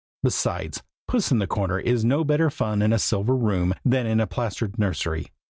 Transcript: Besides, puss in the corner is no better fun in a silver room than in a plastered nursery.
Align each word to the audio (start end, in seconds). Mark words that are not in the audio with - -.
Besides, 0.23 0.81
puss 1.07 1.31
in 1.31 1.37
the 1.37 1.45
corner 1.45 1.77
is 1.79 2.03
no 2.03 2.23
better 2.23 2.49
fun 2.49 2.81
in 2.81 2.91
a 2.91 2.97
silver 2.97 3.35
room 3.35 3.75
than 3.85 4.07
in 4.07 4.19
a 4.19 4.25
plastered 4.25 4.79
nursery. 4.79 5.27